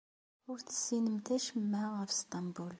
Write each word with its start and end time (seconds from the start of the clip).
Ur 0.51 0.57
tessinemt 0.61 1.27
acemma 1.35 1.83
ɣef 1.99 2.11
Sṭembul. 2.21 2.69